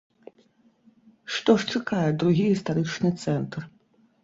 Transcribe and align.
Што 1.35 1.51
ж 1.61 1.77
чакае 1.77 2.09
другі 2.25 2.49
гістарычны 2.55 3.15
цэнтр? 3.23 3.71